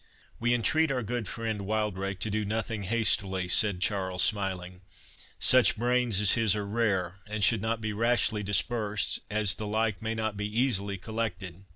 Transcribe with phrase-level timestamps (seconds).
[0.39, 4.81] "We entreat our good friend Wildrake to do nothing hastily," said Charles, smiling;
[5.37, 10.01] "such brains as his are rare, and should not be rashly dispersed, as the like
[10.01, 11.65] may not be easily collected.